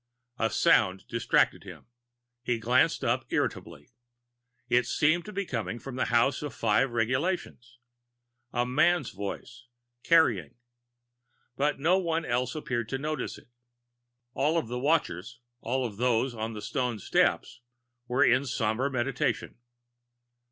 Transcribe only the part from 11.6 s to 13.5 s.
no one else appeared to notice it.